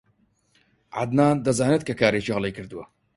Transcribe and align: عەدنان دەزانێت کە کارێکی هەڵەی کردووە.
عەدنان 0.97 1.37
دەزانێت 1.45 1.83
کە 1.87 1.93
کارێکی 2.01 2.33
هەڵەی 2.35 2.55
کردووە. 2.57 2.85